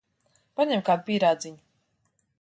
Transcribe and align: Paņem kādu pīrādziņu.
Paņem 0.61 0.81
kādu 0.89 1.07
pīrādziņu. 1.11 1.63